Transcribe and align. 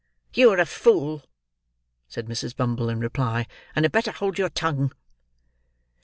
"You 0.33 0.49
are 0.49 0.57
a 0.57 0.65
fool," 0.65 1.21
said 2.07 2.25
Mrs. 2.25 2.55
Bumble, 2.55 2.89
in 2.89 2.99
reply; 2.99 3.45
"and 3.75 3.85
had 3.85 3.91
better 3.91 4.11
hold 4.11 4.39
your 4.39 4.49
tongue." 4.49 4.93